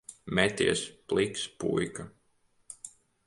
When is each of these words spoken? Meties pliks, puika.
Meties 0.37 0.81
pliks, 1.11 1.45
puika. 1.59 2.09